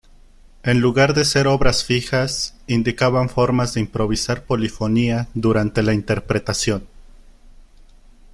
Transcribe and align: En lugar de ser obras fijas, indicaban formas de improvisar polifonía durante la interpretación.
En 0.63 0.81
lugar 0.81 1.13
de 1.13 1.23
ser 1.23 1.45
obras 1.45 1.83
fijas, 1.85 2.55
indicaban 2.65 3.29
formas 3.29 3.75
de 3.75 3.81
improvisar 3.81 4.45
polifonía 4.45 5.27
durante 5.35 5.83
la 5.83 5.93
interpretación. 5.93 6.87